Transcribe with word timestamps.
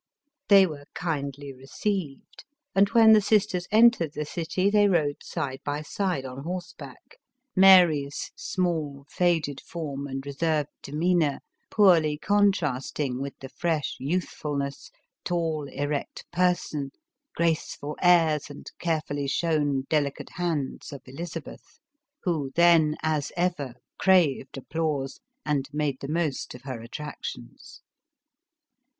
They 0.47 0.65
were 0.65 0.85
kindly 0.95 1.53
receiv 1.53 2.21
ed, 2.21 2.43
and 2.73 2.89
when 2.89 3.13
the 3.13 3.21
sisters 3.21 3.67
entered 3.71 4.13
the 4.13 4.25
city, 4.25 4.71
they 4.71 4.87
rode 4.89 5.21
side 5.21 5.59
by 5.63 5.83
side 5.83 6.25
ou 6.25 6.41
horseback, 6.41 7.17
Mary's 7.55 8.31
small, 8.35 9.05
faded 9.11 9.61
form 9.61 10.07
and 10.07 10.25
re 10.25 10.31
served 10.33 10.69
demeanor 10.81 11.41
poorly 11.69 12.17
contrasting 12.17 13.21
with 13.21 13.37
the 13.41 13.49
fresh 13.49 13.95
youthfulness, 13.99 14.89
tall, 15.23 15.67
.erect 15.71 16.25
person, 16.31 16.91
graceful 17.35 17.95
airs 18.01 18.49
and 18.49 18.71
care 18.79 19.01
fully 19.01 19.27
shown, 19.27 19.83
delicate 19.87 20.31
hands 20.31 20.91
of 20.91 21.03
Elizabeth, 21.05 21.79
who 22.23 22.51
then 22.55 22.95
as 23.03 23.31
ever 23.37 23.75
craved 23.99 24.57
applause 24.57 25.19
and 25.45 25.69
made 25.71 25.99
the 25.99 26.07
most 26.07 26.55
of 26.55 26.63
her 26.63 26.79
attrac 26.79 27.21
tions. 27.23 27.81